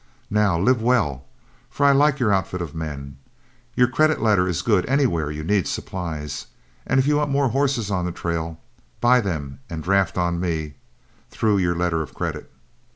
[0.31, 1.25] Now, live well,
[1.69, 3.17] for I like your outfit of men.
[3.75, 6.47] Your credit letter is good anywhere you need supplies,
[6.87, 8.59] and if you want more horses on the trail,
[8.99, 10.73] buy them and draft on me
[11.29, 12.51] through your letter of credit.